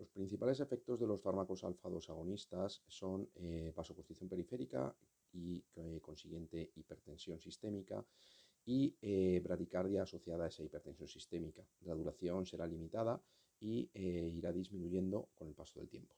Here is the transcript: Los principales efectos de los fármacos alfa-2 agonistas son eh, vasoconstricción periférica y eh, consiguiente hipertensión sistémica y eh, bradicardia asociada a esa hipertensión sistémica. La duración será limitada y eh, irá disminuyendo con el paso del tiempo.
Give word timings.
Los 0.00 0.08
principales 0.08 0.58
efectos 0.60 0.98
de 0.98 1.06
los 1.06 1.20
fármacos 1.20 1.62
alfa-2 1.62 2.08
agonistas 2.08 2.82
son 2.88 3.28
eh, 3.34 3.70
vasoconstricción 3.76 4.30
periférica 4.30 4.96
y 5.30 5.62
eh, 5.74 6.00
consiguiente 6.00 6.70
hipertensión 6.74 7.38
sistémica 7.38 8.02
y 8.64 8.96
eh, 9.02 9.42
bradicardia 9.44 10.04
asociada 10.04 10.46
a 10.46 10.48
esa 10.48 10.62
hipertensión 10.62 11.06
sistémica. 11.06 11.62
La 11.82 11.94
duración 11.94 12.46
será 12.46 12.66
limitada 12.66 13.20
y 13.60 13.90
eh, 13.92 14.32
irá 14.34 14.52
disminuyendo 14.52 15.28
con 15.34 15.48
el 15.48 15.54
paso 15.54 15.78
del 15.78 15.90
tiempo. 15.90 16.16